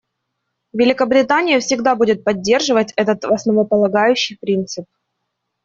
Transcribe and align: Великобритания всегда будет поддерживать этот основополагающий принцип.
Великобритания 0.73 1.59
всегда 1.59 1.93
будет 1.95 2.23
поддерживать 2.23 2.91
этот 2.95 3.23
основополагающий 3.23 4.35
принцип. 4.35 4.85